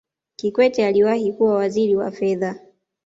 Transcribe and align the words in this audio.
kikwete 0.35 0.85
aliwahi 0.85 1.33
kuwa 1.33 1.53
waziri 1.55 1.95
wa 1.95 2.11
fedha 2.11 2.59